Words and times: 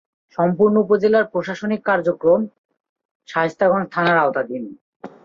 সম্পূর্ণ 0.37 0.75
উপজেলার 0.85 1.25
প্রশাসনিক 1.33 1.81
কার্যক্রম 1.89 2.41
শায়েস্তাগঞ্জ 3.29 3.85
থানার 3.93 4.17
আওতাধীন। 4.17 4.63